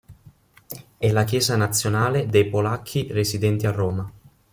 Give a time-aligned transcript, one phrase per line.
[0.97, 4.11] È la chiesa nazionale dei polacchi residenti a Roma.